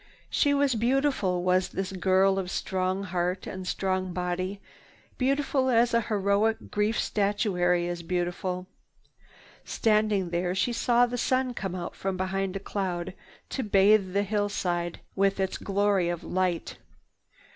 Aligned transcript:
She 0.31 0.55
was 0.55 0.73
beautiful, 0.73 1.43
was 1.43 1.69
this 1.69 1.91
girl 1.91 2.39
of 2.39 2.49
strong 2.49 3.03
heart 3.03 3.45
and 3.45 3.63
a 3.63 3.69
strong 3.69 4.13
body, 4.13 4.59
beautiful 5.19 5.69
as 5.69 5.91
heroic 5.91 6.71
Greek 6.71 6.95
statuary 6.95 7.85
is 7.85 8.01
beautiful. 8.01 8.65
Standing 9.63 10.31
there, 10.31 10.55
she 10.55 10.73
saw 10.73 11.05
the 11.05 11.19
sun 11.19 11.53
come 11.53 11.75
out 11.75 11.95
from 11.95 12.17
behind 12.17 12.55
a 12.55 12.59
cloud 12.59 13.13
to 13.51 13.61
bathe 13.61 14.13
the 14.13 14.23
hillside 14.23 15.01
with 15.15 15.39
its 15.39 15.59
glory 15.59 16.09
of 16.09 16.23
light. 16.23 16.77